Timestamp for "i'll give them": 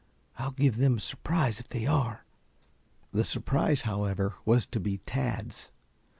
0.39-0.97